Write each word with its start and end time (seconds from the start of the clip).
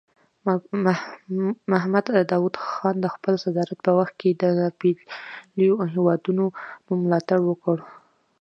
محمد 1.71 2.05
داود 2.31 2.55
خان 2.67 2.95
د 3.01 3.05
خپل 3.15 3.33
صدارت 3.43 3.77
په 3.85 3.91
وخت 3.99 4.13
کې 4.21 4.29
د 4.31 4.43
ناپېیلو 4.57 5.75
هیوادونو 5.93 6.45
ملاتړ 7.03 7.39
وکړ. 7.45 7.77